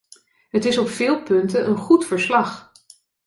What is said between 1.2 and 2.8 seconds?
punten een goed verslag.